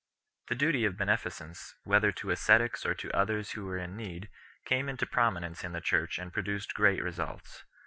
The 0.49 0.55
duty 0.55 0.83
of 0.85 0.97
beneficence, 0.97 1.75
whether 1.83 2.11
to 2.11 2.31
ascetics 2.31 2.87
or 2.87 2.95
to 2.95 3.11
others 3.15 3.51
who 3.51 3.65
were 3.65 3.77
in 3.77 3.95
need, 3.95 4.29
came 4.65 4.89
into 4.89 5.05
prominence 5.05 5.63
in 5.63 5.73
the 5.73 5.79
Church 5.79 6.17
and 6.17 6.33
produced 6.33 6.73
great 6.73 7.03
results. 7.03 7.65